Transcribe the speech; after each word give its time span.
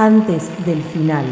antes 0.00 0.48
del 0.64 0.82
final. 0.82 1.26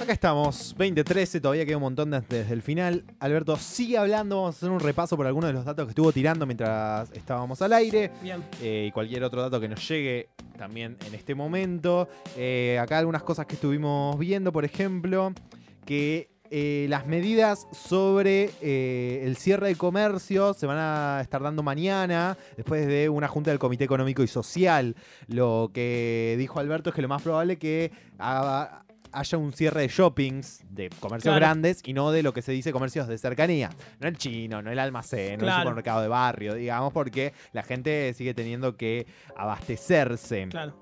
Acá 0.00 0.12
estamos, 0.12 0.76
2013, 0.78 1.40
todavía 1.40 1.66
queda 1.66 1.78
un 1.78 1.82
montón 1.82 2.12
desde 2.12 2.52
el 2.52 2.62
final. 2.62 3.02
Alberto 3.18 3.56
sigue 3.56 3.98
hablando, 3.98 4.36
vamos 4.36 4.54
a 4.54 4.58
hacer 4.58 4.70
un 4.70 4.78
repaso 4.78 5.16
por 5.16 5.26
algunos 5.26 5.48
de 5.48 5.54
los 5.54 5.64
datos 5.64 5.86
que 5.86 5.90
estuvo 5.90 6.12
tirando 6.12 6.46
mientras 6.46 7.10
estábamos 7.10 7.60
al 7.62 7.72
aire. 7.72 8.12
Bien. 8.22 8.44
Eh, 8.62 8.84
y 8.86 8.92
cualquier 8.92 9.24
otro 9.24 9.42
dato 9.42 9.60
que 9.60 9.66
nos 9.68 9.88
llegue 9.88 10.28
también 10.56 10.96
en 11.04 11.16
este 11.16 11.34
momento. 11.34 12.08
Eh, 12.36 12.78
acá 12.80 12.98
algunas 12.98 13.24
cosas 13.24 13.46
que 13.46 13.56
estuvimos 13.56 14.16
viendo, 14.16 14.52
por 14.52 14.64
ejemplo, 14.64 15.32
que 15.84 16.35
eh, 16.50 16.86
las 16.88 17.06
medidas 17.06 17.66
sobre 17.72 18.50
eh, 18.60 19.22
el 19.24 19.36
cierre 19.36 19.68
de 19.68 19.76
comercio 19.76 20.54
se 20.54 20.66
van 20.66 20.78
a 20.78 21.20
estar 21.22 21.42
dando 21.42 21.62
mañana, 21.62 22.36
después 22.56 22.86
de 22.86 23.08
una 23.08 23.28
junta 23.28 23.50
del 23.50 23.58
Comité 23.58 23.84
Económico 23.84 24.22
y 24.22 24.26
Social. 24.28 24.96
Lo 25.28 25.70
que 25.72 26.36
dijo 26.38 26.60
Alberto 26.60 26.90
es 26.90 26.96
que 26.96 27.02
lo 27.02 27.08
más 27.08 27.22
probable 27.22 27.54
es 27.54 27.58
que 27.58 27.92
haga- 28.18 28.82
haya 29.12 29.38
un 29.38 29.52
cierre 29.54 29.80
de 29.82 29.88
shoppings, 29.88 30.60
de 30.68 30.90
comercios 31.00 31.32
Claro. 31.32 31.40
grandes, 31.40 31.80
y 31.84 31.94
no 31.94 32.10
de 32.10 32.22
lo 32.22 32.34
que 32.34 32.42
se 32.42 32.52
dice 32.52 32.70
comercios 32.72 33.08
de 33.08 33.16
cercanía. 33.16 33.70
No 33.98 34.08
el 34.08 34.18
chino, 34.18 34.60
no 34.60 34.70
el 34.70 34.78
almacén, 34.78 35.38
no 35.40 35.46
el 35.48 35.54
supermercado 35.58 36.02
de 36.02 36.08
barrio, 36.08 36.52
digamos, 36.54 36.92
porque 36.92 37.32
la 37.52 37.62
gente 37.62 38.12
sigue 38.14 38.34
teniendo 38.34 38.76
que 38.76 39.06
abastecerse. 39.36 40.48
Claro. 40.50 40.74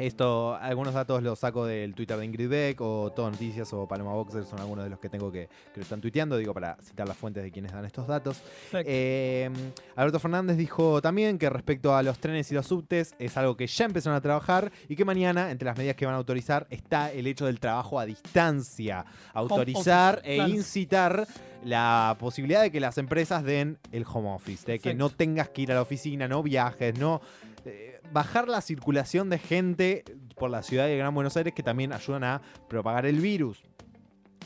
Esto, 0.00 0.56
algunos 0.56 0.94
datos 0.94 1.22
los 1.22 1.38
saco 1.38 1.66
del 1.66 1.94
Twitter 1.94 2.16
de 2.16 2.24
Ingrid 2.24 2.48
Beck 2.48 2.80
o 2.80 3.12
Todo 3.14 3.30
Noticias 3.30 3.70
o 3.74 3.86
Paloma 3.86 4.14
Boxer, 4.14 4.44
son 4.46 4.58
algunos 4.58 4.84
de 4.84 4.90
los 4.90 4.98
que 4.98 5.10
tengo 5.10 5.30
que, 5.30 5.46
que 5.74 5.76
lo 5.76 5.82
están 5.82 6.00
tuiteando, 6.00 6.38
digo, 6.38 6.54
para 6.54 6.78
citar 6.82 7.06
las 7.06 7.18
fuentes 7.18 7.42
de 7.42 7.50
quienes 7.50 7.70
dan 7.70 7.84
estos 7.84 8.06
datos. 8.06 8.40
Eh, 8.72 9.50
Alberto 9.96 10.18
Fernández 10.18 10.56
dijo 10.56 11.02
también 11.02 11.36
que 11.36 11.50
respecto 11.50 11.94
a 11.94 12.02
los 12.02 12.18
trenes 12.18 12.50
y 12.50 12.54
los 12.54 12.66
subtes 12.66 13.14
es 13.18 13.36
algo 13.36 13.58
que 13.58 13.66
ya 13.66 13.84
empezaron 13.84 14.16
a 14.16 14.22
trabajar 14.22 14.72
y 14.88 14.96
que 14.96 15.04
mañana, 15.04 15.50
entre 15.50 15.66
las 15.66 15.76
medidas 15.76 15.96
que 15.96 16.06
van 16.06 16.14
a 16.14 16.18
autorizar, 16.18 16.66
está 16.70 17.12
el 17.12 17.26
hecho 17.26 17.44
del 17.44 17.60
trabajo 17.60 18.00
a 18.00 18.06
distancia. 18.06 19.04
Autorizar 19.34 20.20
office, 20.20 20.32
e 20.32 20.36
claro. 20.36 20.50
incitar 20.50 21.28
la 21.62 22.16
posibilidad 22.18 22.62
de 22.62 22.70
que 22.70 22.80
las 22.80 22.96
empresas 22.98 23.44
den 23.44 23.78
el 23.92 24.06
home 24.10 24.30
office, 24.30 24.64
de 24.66 24.78
que 24.78 24.94
no 24.94 25.10
tengas 25.10 25.50
que 25.50 25.62
ir 25.62 25.72
a 25.72 25.74
la 25.74 25.82
oficina, 25.82 26.26
no 26.26 26.42
viajes, 26.42 26.98
no 26.98 27.20
eh, 27.64 28.00
bajar 28.12 28.48
la 28.48 28.60
circulación 28.60 29.30
de 29.30 29.38
gente 29.38 30.04
por 30.36 30.50
la 30.50 30.62
ciudad 30.62 30.86
de 30.86 30.96
Gran 30.96 31.14
Buenos 31.14 31.36
Aires 31.36 31.52
que 31.54 31.62
también 31.62 31.92
ayudan 31.92 32.24
a 32.24 32.42
propagar 32.68 33.06
el 33.06 33.20
virus. 33.20 33.62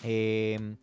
Eh, 0.02 0.76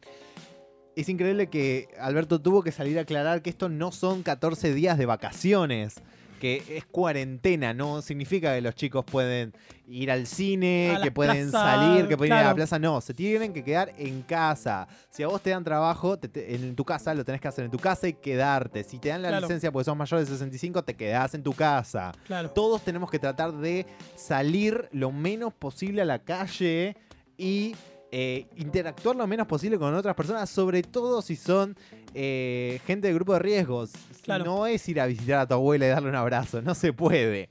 es 0.96 1.10
increíble 1.10 1.48
que 1.48 1.88
Alberto 2.00 2.42
tuvo 2.42 2.64
que 2.64 2.72
salir 2.72 2.98
a 2.98 3.04
aclarar 3.04 3.42
que 3.42 3.50
esto 3.50 3.70
no 3.70 3.92
son 3.92 4.24
14 4.24 4.74
días 4.74 4.98
de 4.98 5.06
vacaciones, 5.06 6.02
que 6.42 6.64
es 6.76 6.86
cuarentena, 6.86 7.72
no 7.72 8.02
significa 8.02 8.56
que 8.56 8.62
los 8.62 8.74
chicos 8.74 9.06
pueden 9.06 9.54
ir 9.88 10.10
al 10.10 10.26
cine, 10.26 10.96
A 10.98 11.02
que 11.02 11.12
pueden 11.12 11.52
plaza, 11.52 11.66
salir, 11.78 12.08
que 12.08 12.18
pueden 12.18 12.34
ir 12.34 12.40
a 12.40 12.48
la 12.48 12.56
plaza, 12.56 12.80
no, 12.80 13.00
se 13.00 13.14
tienen 13.14 13.54
que 13.54 13.64
quedar 13.64 13.94
en 13.98 14.24
casa. 14.24 14.88
Si 15.12 15.22
a 15.22 15.28
vos 15.28 15.40
te 15.42 15.52
dan 15.52 15.64
trabajo 15.64 16.18
te- 16.18 16.28
te- 16.30 16.56
en 16.56 16.76
tu 16.76 16.84
casa, 16.84 17.14
lo 17.14 17.24
tenés 17.24 17.40
que 17.42 17.48
hacer 17.48 17.66
en 17.66 17.70
tu 17.72 17.78
casa 17.78 18.08
y 18.08 18.14
quedarte. 18.14 18.84
Si 18.84 18.98
te 18.98 19.10
dan 19.10 19.22
la 19.22 19.28
Claro. 19.28 19.46
licencia 19.46 19.72
porque 19.72 19.86
sos 19.86 19.96
mayor 19.96 20.20
de 20.20 20.26
65, 20.26 20.84
te 20.84 20.96
quedás 20.96 21.36
en 21.36 21.44
tu 21.44 21.54
casa 21.54 22.12
Claro. 22.26 22.50
todos 22.50 22.82
tenemos 22.84 23.12
que 23.12 23.20
tratar 23.20 23.54
de 23.54 23.86
salir 24.16 24.90
lo 24.92 25.12
menos 25.12 25.54
posible 25.54 26.02
a 26.02 26.06
la 26.06 26.20
calle 26.20 26.96
y 27.38 27.76
eh, 28.12 28.46
interactuar 28.58 29.16
lo 29.16 29.26
menos 29.26 29.48
posible 29.48 29.78
con 29.78 29.96
otras 29.96 30.16
personas, 30.16 30.50
sobre 30.50 30.84
todo 30.84 31.22
si 31.22 31.36
son 31.36 31.78
eh, 32.14 32.82
gente 32.86 33.08
de 33.08 33.14
grupo 33.14 33.34
de 33.34 33.40
riesgos. 33.40 33.92
Claro. 34.22 34.44
No 34.44 34.68
es 34.68 34.88
ir 34.90 35.00
a 35.00 35.06
visitar 35.06 35.40
a 35.40 35.48
tu 35.48 35.54
abuela 35.54 35.86
y 35.86 35.90
darle 35.90 36.10
un 36.10 36.16
abrazo, 36.16 36.62
no 36.62 36.76
se 36.76 36.94
puede. 36.94 37.50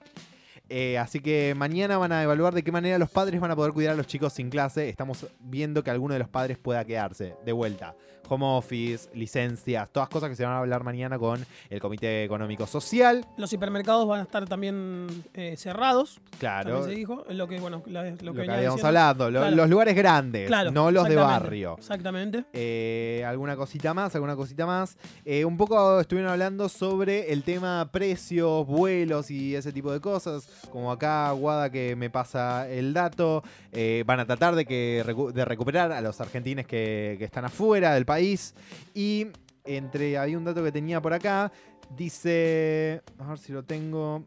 Eh, 0.72 0.96
así 0.98 1.18
que 1.20 1.52
mañana 1.56 1.98
van 1.98 2.12
a 2.12 2.22
evaluar 2.22 2.54
de 2.54 2.62
qué 2.62 2.70
manera 2.70 2.96
los 2.96 3.10
padres 3.10 3.40
van 3.40 3.50
a 3.50 3.56
poder 3.56 3.72
cuidar 3.72 3.94
a 3.94 3.96
los 3.96 4.06
chicos 4.06 4.32
sin 4.32 4.50
clase. 4.50 4.88
Estamos 4.88 5.26
viendo 5.40 5.82
que 5.82 5.90
alguno 5.90 6.14
de 6.14 6.20
los 6.20 6.28
padres 6.28 6.58
pueda 6.58 6.84
quedarse 6.84 7.34
de 7.44 7.52
vuelta. 7.52 7.94
Home 8.32 8.46
office, 8.46 9.10
licencias, 9.12 9.88
todas 9.90 10.08
cosas 10.08 10.28
que 10.30 10.36
se 10.36 10.44
van 10.44 10.52
a 10.52 10.58
hablar 10.60 10.84
mañana 10.84 11.18
con 11.18 11.44
el 11.68 11.80
Comité 11.80 12.22
Económico 12.22 12.64
Social. 12.68 13.26
Los 13.36 13.52
hipermercados 13.52 14.06
van 14.06 14.20
a 14.20 14.22
estar 14.22 14.46
también 14.48 15.08
eh, 15.34 15.56
cerrados. 15.56 16.20
Claro, 16.38 16.84
se 16.84 16.90
dijo. 16.92 17.24
Lo 17.30 17.48
que, 17.48 17.58
bueno, 17.58 17.82
la- 17.86 18.04
lo 18.04 18.16
que, 18.16 18.24
lo 18.24 18.32
que 18.34 18.48
habíamos 18.48 18.84
hablado, 18.84 19.32
lo- 19.32 19.40
Claro. 19.40 19.56
los 19.56 19.68
lugares 19.68 19.96
grandes, 19.96 20.46
Claro, 20.46 20.70
no 20.70 20.92
los 20.92 21.08
de 21.08 21.16
barrio. 21.16 21.74
Exactamente. 21.76 22.44
Eh, 22.52 23.24
alguna 23.26 23.56
cosita 23.56 23.92
más, 23.94 24.14
alguna 24.14 24.36
cosita 24.36 24.64
más. 24.64 24.96
Eh, 25.24 25.44
un 25.44 25.56
poco 25.56 25.98
estuvieron 26.00 26.30
hablando 26.30 26.68
sobre 26.68 27.32
el 27.32 27.42
tema 27.42 27.88
precios, 27.90 28.64
vuelos 28.64 29.32
y 29.32 29.56
ese 29.56 29.72
tipo 29.72 29.90
de 29.92 30.00
cosas. 30.00 30.48
Como 30.70 30.92
acá 30.92 31.30
Guada 31.32 31.70
que 31.70 31.96
me 31.96 32.10
pasa 32.10 32.68
el 32.68 32.92
dato. 32.92 33.42
Eh, 33.72 34.04
van 34.06 34.20
a 34.20 34.26
tratar 34.26 34.54
de, 34.54 34.64
que, 34.66 35.04
de 35.34 35.44
recuperar 35.44 35.92
a 35.92 36.00
los 36.00 36.20
argentines 36.20 36.66
que, 36.66 37.16
que 37.18 37.24
están 37.24 37.44
afuera 37.44 37.94
del 37.94 38.06
país. 38.06 38.54
Y 38.94 39.28
entre 39.64 40.18
había 40.18 40.38
un 40.38 40.44
dato 40.44 40.62
que 40.62 40.72
tenía 40.72 41.00
por 41.00 41.12
acá. 41.12 41.52
Dice. 41.96 43.02
A 43.18 43.28
ver 43.28 43.38
si 43.38 43.52
lo 43.52 43.64
tengo. 43.64 44.24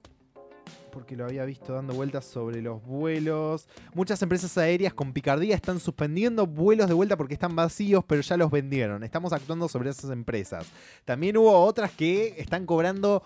Porque 0.92 1.16
lo 1.16 1.26
había 1.26 1.44
visto 1.44 1.74
dando 1.74 1.94
vueltas 1.96 2.24
sobre 2.24 2.62
los 2.62 2.84
vuelos. 2.86 3.68
Muchas 3.96 4.22
empresas 4.22 4.56
aéreas 4.60 4.94
con 4.94 5.12
picardía 5.12 5.56
están 5.56 5.80
suspendiendo 5.80 6.46
vuelos 6.46 6.88
de 6.88 6.94
vuelta 6.94 7.18
porque 7.18 7.34
están 7.34 7.56
vacíos, 7.56 8.04
pero 8.06 8.22
ya 8.22 8.38
los 8.38 8.52
vendieron. 8.52 9.04
Estamos 9.04 9.34
actuando 9.34 9.68
sobre 9.68 9.90
esas 9.90 10.12
empresas. 10.12 10.68
También 11.04 11.36
hubo 11.38 11.52
otras 11.66 11.90
que 11.92 12.36
están 12.38 12.68
cobrando 12.68 13.24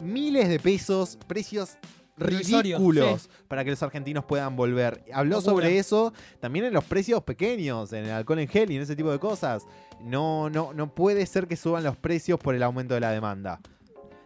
miles 0.00 0.48
de 0.48 0.60
pesos, 0.60 1.18
precios 1.26 1.76
Ridículos 2.18 3.28
para 3.48 3.64
que 3.64 3.70
los 3.70 3.82
argentinos 3.82 4.24
puedan 4.24 4.56
volver. 4.56 5.04
Habló 5.12 5.36
Locura. 5.36 5.52
sobre 5.54 5.78
eso 5.78 6.12
también 6.40 6.64
en 6.66 6.72
los 6.72 6.84
precios 6.84 7.22
pequeños, 7.22 7.92
en 7.92 8.04
el 8.04 8.10
alcohol 8.10 8.38
en 8.40 8.48
gel 8.48 8.70
y 8.70 8.76
en 8.76 8.82
ese 8.82 8.96
tipo 8.96 9.10
de 9.10 9.18
cosas. 9.18 9.64
No, 10.00 10.48
no, 10.50 10.72
no 10.72 10.94
puede 10.94 11.26
ser 11.26 11.46
que 11.48 11.56
suban 11.56 11.82
los 11.84 11.96
precios 11.96 12.38
por 12.38 12.54
el 12.54 12.62
aumento 12.62 12.94
de 12.94 13.00
la 13.00 13.10
demanda. 13.10 13.60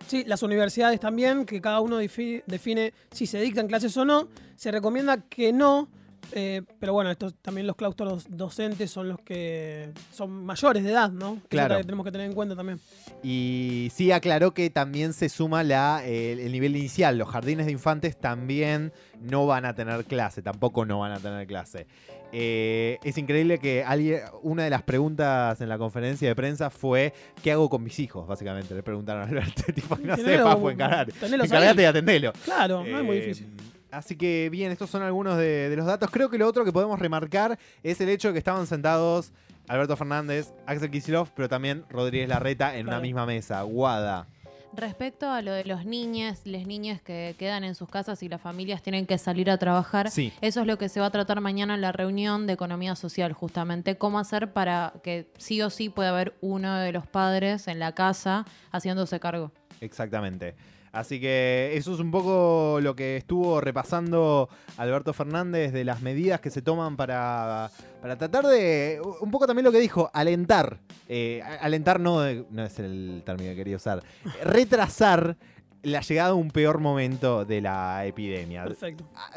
Sí, 0.06 0.24
las 0.26 0.42
universidades 0.42 0.98
también, 0.98 1.46
que 1.46 1.60
cada 1.60 1.80
uno 1.80 2.00
defi- 2.02 2.42
define 2.46 2.92
si 3.12 3.26
se 3.26 3.40
dictan 3.40 3.68
clases 3.68 3.96
o 3.96 4.04
no. 4.04 4.28
Se 4.56 4.70
recomienda 4.72 5.18
que 5.28 5.52
no, 5.52 5.88
eh, 6.32 6.62
pero 6.78 6.92
bueno, 6.92 7.10
estos 7.10 7.34
también 7.42 7.66
los 7.66 7.76
claustros 7.76 8.26
docentes 8.28 8.90
son 8.90 9.08
los 9.08 9.18
que 9.20 9.90
son 10.12 10.44
mayores 10.44 10.84
de 10.84 10.90
edad, 10.90 11.10
¿no? 11.10 11.34
Eso 11.34 11.46
Claro. 11.48 11.76
tenemos 11.80 12.04
que 12.04 12.12
tener 12.12 12.26
en 12.28 12.34
cuenta 12.34 12.54
también. 12.56 12.78
Y 13.22 13.88
sí 13.94 14.12
aclaró 14.12 14.54
que 14.54 14.70
también 14.70 15.12
se 15.12 15.28
suma 15.28 15.62
la, 15.62 16.02
el, 16.06 16.38
el 16.40 16.52
nivel 16.52 16.76
inicial. 16.76 17.18
Los 17.18 17.28
jardines 17.28 17.66
de 17.66 17.72
infantes 17.72 18.18
también 18.18 18.92
no 19.20 19.46
van 19.46 19.64
a 19.64 19.74
tener 19.74 20.04
clase, 20.04 20.42
tampoco 20.42 20.84
no 20.86 21.00
van 21.00 21.12
a 21.12 21.18
tener 21.18 21.46
clase. 21.46 21.86
Eh, 22.34 22.98
es 23.04 23.18
increíble 23.18 23.58
que 23.58 23.84
alguien, 23.84 24.20
una 24.42 24.64
de 24.64 24.70
las 24.70 24.82
preguntas 24.82 25.60
en 25.60 25.68
la 25.68 25.76
conferencia 25.76 26.26
de 26.28 26.34
prensa 26.34 26.70
fue 26.70 27.12
¿qué 27.42 27.52
hago 27.52 27.68
con 27.68 27.82
mis 27.82 27.98
hijos? 27.98 28.26
Básicamente 28.26 28.74
le 28.74 28.82
preguntaron 28.82 29.22
a 29.22 29.26
Alberto, 29.26 29.64
tipo, 29.74 29.96
no 29.96 30.16
sé, 30.16 30.38
Papu, 30.38 30.70
encarar. 30.70 31.08
Encargate 31.10 31.82
y 31.82 31.84
atendelo. 31.84 32.32
Claro, 32.44 32.84
no 32.84 32.98
es 32.98 33.04
muy 33.04 33.18
Eh, 33.18 33.20
difícil. 33.20 33.48
Así 33.92 34.16
que 34.16 34.48
bien, 34.50 34.72
estos 34.72 34.90
son 34.90 35.02
algunos 35.02 35.36
de, 35.36 35.68
de 35.68 35.76
los 35.76 35.86
datos. 35.86 36.10
Creo 36.10 36.30
que 36.30 36.38
lo 36.38 36.48
otro 36.48 36.64
que 36.64 36.72
podemos 36.72 36.98
remarcar 36.98 37.58
es 37.82 38.00
el 38.00 38.08
hecho 38.08 38.28
de 38.28 38.32
que 38.34 38.38
estaban 38.38 38.66
sentados 38.66 39.32
Alberto 39.68 39.96
Fernández, 39.96 40.52
Axel 40.66 40.90
Kicillof, 40.90 41.30
pero 41.36 41.48
también 41.48 41.84
Rodríguez 41.90 42.28
Larreta 42.28 42.74
en 42.76 42.88
una 42.88 43.00
misma 43.00 43.26
mesa. 43.26 43.62
Guada. 43.62 44.26
Respecto 44.74 45.30
a 45.30 45.42
lo 45.42 45.52
de 45.52 45.66
los 45.66 45.84
niños, 45.84 46.40
las 46.44 46.66
niñas 46.66 47.02
que 47.02 47.34
quedan 47.38 47.62
en 47.62 47.74
sus 47.74 47.90
casas 47.90 48.22
y 48.22 48.30
las 48.30 48.40
familias 48.40 48.80
tienen 48.82 49.04
que 49.04 49.18
salir 49.18 49.50
a 49.50 49.58
trabajar, 49.58 50.10
Sí. 50.10 50.32
eso 50.40 50.62
es 50.62 50.66
lo 50.66 50.78
que 50.78 50.88
se 50.88 50.98
va 50.98 51.06
a 51.06 51.10
tratar 51.10 51.42
mañana 51.42 51.74
en 51.74 51.82
la 51.82 51.92
reunión 51.92 52.46
de 52.46 52.54
economía 52.54 52.96
social, 52.96 53.34
justamente, 53.34 53.98
cómo 53.98 54.18
hacer 54.18 54.54
para 54.54 54.94
que 55.02 55.30
sí 55.36 55.60
o 55.60 55.68
sí 55.68 55.90
pueda 55.90 56.08
haber 56.08 56.34
uno 56.40 56.74
de 56.78 56.90
los 56.92 57.06
padres 57.06 57.68
en 57.68 57.78
la 57.80 57.92
casa 57.92 58.46
haciéndose 58.70 59.20
cargo. 59.20 59.52
Exactamente. 59.82 60.54
Así 60.92 61.18
que 61.20 61.72
eso 61.74 61.94
es 61.94 62.00
un 62.00 62.10
poco 62.10 62.78
lo 62.82 62.94
que 62.94 63.16
estuvo 63.16 63.62
repasando 63.62 64.50
Alberto 64.76 65.14
Fernández 65.14 65.72
de 65.72 65.84
las 65.84 66.02
medidas 66.02 66.40
que 66.40 66.50
se 66.50 66.60
toman 66.60 66.96
para, 66.96 67.70
para 68.02 68.16
tratar 68.16 68.44
de, 68.46 69.00
un 69.20 69.30
poco 69.30 69.46
también 69.46 69.64
lo 69.64 69.72
que 69.72 69.80
dijo, 69.80 70.10
alentar. 70.12 70.78
Eh, 71.08 71.42
alentar 71.62 71.98
no, 71.98 72.22
no 72.50 72.64
es 72.64 72.78
el 72.78 73.22
término 73.24 73.50
que 73.52 73.56
quería 73.56 73.76
usar. 73.76 74.02
Retrasar 74.44 75.38
la 75.82 76.00
llegada 76.02 76.30
a 76.30 76.34
un 76.34 76.50
peor 76.50 76.78
momento 76.78 77.46
de 77.46 77.62
la 77.62 78.04
epidemia. 78.04 78.64
Perfecto. 78.64 79.08
Ah, 79.14 79.30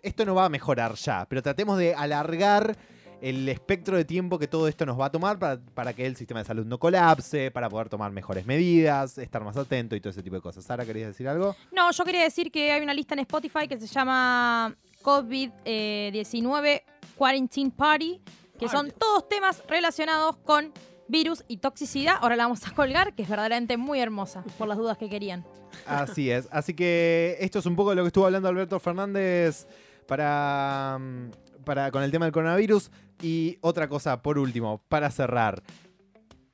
Esto 0.00 0.24
no 0.24 0.36
va 0.36 0.44
a 0.44 0.48
mejorar 0.48 0.94
ya, 0.94 1.26
pero 1.28 1.42
tratemos 1.42 1.76
de 1.76 1.94
alargar 1.94 2.76
el 3.24 3.48
espectro 3.48 3.96
de 3.96 4.04
tiempo 4.04 4.38
que 4.38 4.46
todo 4.46 4.68
esto 4.68 4.84
nos 4.84 5.00
va 5.00 5.06
a 5.06 5.10
tomar 5.10 5.38
para, 5.38 5.58
para 5.58 5.94
que 5.94 6.04
el 6.04 6.14
sistema 6.14 6.40
de 6.40 6.46
salud 6.46 6.66
no 6.66 6.78
colapse, 6.78 7.50
para 7.50 7.70
poder 7.70 7.88
tomar 7.88 8.12
mejores 8.12 8.44
medidas, 8.44 9.16
estar 9.16 9.42
más 9.42 9.56
atento 9.56 9.96
y 9.96 10.00
todo 10.00 10.10
ese 10.10 10.22
tipo 10.22 10.36
de 10.36 10.42
cosas. 10.42 10.62
Sara, 10.64 10.84
¿querías 10.84 11.08
decir 11.08 11.26
algo? 11.26 11.56
No, 11.72 11.90
yo 11.90 12.04
quería 12.04 12.22
decir 12.22 12.52
que 12.52 12.70
hay 12.70 12.82
una 12.82 12.92
lista 12.92 13.14
en 13.14 13.20
Spotify 13.20 13.66
que 13.66 13.78
se 13.78 13.86
llama 13.86 14.76
COVID-19 15.02 16.82
Quarantine 17.16 17.70
Party, 17.70 18.20
que 18.58 18.68
son 18.68 18.90
todos 18.90 19.26
temas 19.26 19.62
relacionados 19.68 20.36
con 20.36 20.70
virus 21.08 21.44
y 21.48 21.56
toxicidad. 21.56 22.16
Ahora 22.20 22.36
la 22.36 22.44
vamos 22.44 22.66
a 22.66 22.72
colgar, 22.72 23.14
que 23.14 23.22
es 23.22 23.28
verdaderamente 23.28 23.78
muy 23.78 24.00
hermosa, 24.00 24.44
por 24.58 24.68
las 24.68 24.76
dudas 24.76 24.98
que 24.98 25.08
querían. 25.08 25.46
Así 25.86 26.30
es. 26.30 26.46
Así 26.50 26.74
que 26.74 27.38
esto 27.40 27.58
es 27.58 27.64
un 27.64 27.74
poco 27.74 27.90
de 27.90 27.96
lo 27.96 28.02
que 28.02 28.08
estuvo 28.08 28.26
hablando 28.26 28.50
Alberto 28.50 28.78
Fernández 28.78 29.66
para, 30.06 30.98
mm, 31.00 31.30
para 31.64 31.90
con 31.90 32.02
el 32.02 32.10
tema 32.10 32.26
del 32.26 32.32
coronavirus. 32.32 32.90
Y 33.22 33.58
otra 33.60 33.88
cosa, 33.88 34.22
por 34.22 34.38
último, 34.38 34.82
para 34.88 35.10
cerrar. 35.10 35.62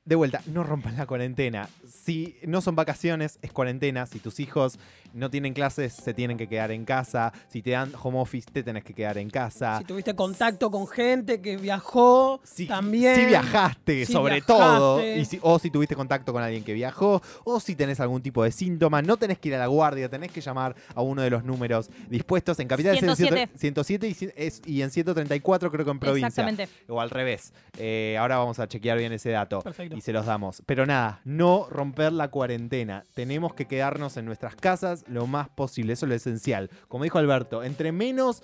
De 0.05 0.15
vuelta, 0.15 0.43
no 0.47 0.65
rompan 0.65 0.97
la 0.97 1.07
cuarentena. 1.07 1.69
Si 1.87 2.37
no 2.47 2.61
son 2.61 2.75
vacaciones, 2.75 3.39
es 3.43 3.53
cuarentena. 3.53 4.07
Si 4.07 4.19
tus 4.19 4.41
hijos 4.41 4.79
no 5.15 5.31
tienen 5.31 5.55
clases, 5.55 5.93
se 5.93 6.15
tienen 6.15 6.37
que 6.37 6.47
quedar 6.49 6.71
en 6.71 6.85
casa. 6.85 7.33
Si 7.49 7.63
te 7.63 7.71
dan 7.71 7.93
home 8.03 8.19
office, 8.21 8.49
te 8.53 8.63
tenés 8.63 8.85
que 8.85 8.95
quedar 8.95 9.19
en 9.19 9.31
casa. 9.31 9.79
Si 9.79 9.85
tuviste 9.85 10.15
contacto 10.15 10.71
con 10.71 10.87
gente 10.87 11.41
que 11.41 11.57
viajó, 11.57 12.41
Si, 12.45 12.67
también. 12.67 13.15
si 13.17 13.25
viajaste, 13.27 14.07
Si 14.07 14.13
sobre 14.13 14.35
viajaste. 14.35 14.53
todo, 14.53 15.05
y 15.17 15.25
si- 15.25 15.39
o 15.43 15.59
si 15.59 15.71
tuviste 15.71 15.95
contacto 15.97 16.33
con 16.33 16.43
alguien 16.43 16.63
que 16.65 16.73
viajó, 16.73 17.23
o 17.45 17.61
si 17.61 17.75
tenés 17.75 18.01
algún 18.01 18.23
tipo 18.23 18.43
de 18.45 18.53
síntoma, 18.53 19.03
no 19.03 19.17
tenés 19.17 19.39
que 19.39 19.49
ir 19.49 19.55
a 19.55 19.59
la 19.59 19.67
guardia, 19.67 20.09
tenés 20.09 20.31
que 20.33 20.41
llamar 20.41 20.75
a 20.95 21.03
uno 21.03 21.23
de 21.23 21.31
los 21.31 21.45
números 21.45 21.91
dispuestos 22.09 22.59
en 22.61 22.69
Capital 22.69 22.97
es 22.97 23.03
en 23.03 23.17
107. 23.17 23.51
107 23.59 24.09
y, 24.09 24.17
es- 24.37 24.63
y 24.67 24.83
en 24.83 24.91
134 24.91 25.71
creo 25.71 25.85
que 25.85 25.91
en 25.91 25.99
provincia. 25.99 26.29
Exactamente. 26.29 26.69
O 26.89 27.01
al 27.01 27.11
revés. 27.11 27.53
Eh, 27.79 28.17
ahora 28.19 28.39
vamos 28.39 28.59
a 28.59 28.69
chequear 28.69 28.99
bien 28.99 29.13
ese 29.13 29.31
dato 29.31 29.61
Perfecto. 29.61 29.97
y 29.97 30.01
se 30.01 30.13
los 30.13 30.27
damos. 30.27 30.63
Pero 30.67 30.87
nada, 30.87 31.21
no 31.25 31.67
romper 31.71 32.13
la 32.13 32.29
cuarentena. 32.29 33.05
Tenemos 33.15 33.55
que 33.55 33.67
quedarnos 33.67 34.17
en 34.17 34.25
nuestras 34.27 34.55
casas 34.57 35.00
lo 35.09 35.27
más 35.27 35.49
posible. 35.49 35.93
Eso 35.93 36.07
es 36.07 36.11
lo 36.11 36.15
esencial. 36.15 36.71
Como 36.89 37.05
dijo 37.05 37.19
Alberto, 37.19 37.63
entre 37.63 37.93
menos, 37.93 38.43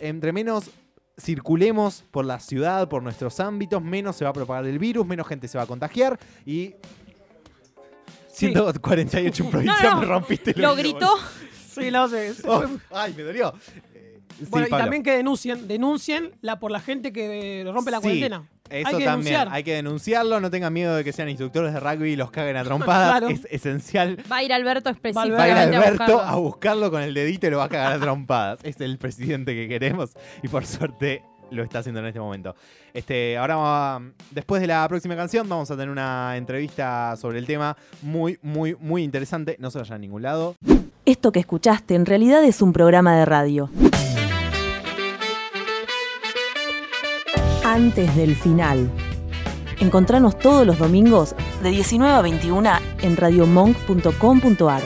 entre 0.00 0.32
menos 0.32 0.70
circulemos 1.18 2.04
por 2.10 2.24
la 2.24 2.40
ciudad, 2.40 2.88
por 2.88 3.02
nuestros 3.02 3.38
ámbitos, 3.40 3.82
menos 3.82 4.16
se 4.16 4.24
va 4.24 4.30
a 4.30 4.32
propagar 4.32 4.66
el 4.66 4.78
virus, 4.78 5.06
menos 5.06 5.26
gente 5.28 5.46
se 5.48 5.58
va 5.58 5.64
a 5.64 5.66
contagiar 5.66 6.18
y... 6.44 6.74
Sí. 8.32 8.46
148 8.48 9.44
en 9.44 9.50
provincia 9.50 9.82
No, 9.82 9.90
no, 9.94 10.00
me 10.00 10.06
rompiste 10.06 10.50
el 10.50 10.60
Lo 10.62 10.74
gritó. 10.74 11.08
Sí, 11.72 11.90
lo 11.92 12.08
sé. 12.08 12.34
Oh, 12.46 12.64
ay, 12.90 13.14
me 13.16 13.22
dolió. 13.22 13.54
Eh, 13.94 14.20
sí, 14.38 14.46
Bueno, 14.50 14.66
y 14.66 14.70
Pablo. 14.70 14.84
también 14.84 15.02
que 15.04 15.12
denuncien, 15.12 15.68
denuncien 15.68 16.32
la 16.40 16.58
por 16.58 16.72
la 16.72 16.80
gente 16.80 17.12
que 17.12 17.68
rompe 17.72 17.92
la 17.92 17.98
Sí, 17.98 18.02
cuarentena. 18.02 18.48
Eso 18.70 18.88
Hay 18.88 18.96
que 18.98 19.04
también, 19.04 19.34
denunciar. 19.34 19.48
hay 19.50 19.62
que 19.62 19.74
denunciarlo, 19.74 20.40
no 20.40 20.50
tengan 20.50 20.72
miedo 20.72 20.96
de 20.96 21.04
que 21.04 21.12
sean 21.12 21.28
instructores 21.28 21.74
de 21.74 21.80
rugby 21.80 22.12
y 22.12 22.16
los 22.16 22.30
caguen 22.30 22.56
a 22.56 22.64
trompadas, 22.64 23.10
Claro. 23.10 23.28
es 23.28 23.46
esencial. 23.50 24.18
Va 24.30 24.36
a 24.36 24.42
ir 24.42 24.52
Alberto 24.52 24.88
Va 24.88 24.90
a 24.90 24.94
específicamente 24.94 25.48
ir 25.48 25.52
a, 25.56 25.62
Alberto 25.62 25.90
buscarlo. 26.04 26.20
a 26.22 26.34
buscarlo 26.36 26.90
con 26.90 27.02
el 27.02 27.12
dedito 27.14 27.46
y 27.46 27.50
lo 27.50 27.58
va 27.58 27.64
a 27.64 27.68
cagar 27.68 27.92
a 27.92 27.98
trompadas. 27.98 28.58
Es 28.62 28.80
el 28.80 28.96
presidente 28.98 29.54
que 29.54 29.68
queremos 29.68 30.12
y 30.42 30.48
por 30.48 30.64
suerte 30.64 31.22
lo 31.50 31.62
está 31.62 31.80
haciendo 31.80 32.00
en 32.00 32.06
este 32.06 32.18
momento. 32.20 32.56
Este, 32.94 33.36
ahora, 33.36 33.56
va- 33.56 34.02
después 34.30 34.60
de 34.62 34.66
la 34.66 34.88
próxima 34.88 35.14
canción, 35.14 35.46
vamos 35.48 35.70
a 35.70 35.74
tener 35.74 35.90
una 35.90 36.34
entrevista 36.36 37.14
sobre 37.16 37.38
el 37.38 37.46
tema 37.46 37.76
muy, 38.02 38.38
muy, 38.42 38.74
muy 38.80 39.02
interesante. 39.04 39.56
No 39.60 39.70
se 39.70 39.78
vayan 39.78 39.96
a 39.96 39.98
ningún 39.98 40.22
lado. 40.22 40.56
Esto 41.04 41.32
que 41.32 41.40
escuchaste 41.40 41.94
en 41.94 42.06
realidad 42.06 42.42
es 42.44 42.62
un 42.62 42.72
programa 42.72 43.14
de 43.14 43.26
radio. 43.26 43.68
Antes 47.64 48.14
del 48.14 48.36
final. 48.36 48.90
Encontranos 49.80 50.38
todos 50.38 50.66
los 50.66 50.78
domingos 50.78 51.34
de 51.62 51.70
19 51.70 52.12
a 52.14 52.20
21 52.20 52.70
en 53.00 53.16
radiomonk.com.ar. 53.16 54.82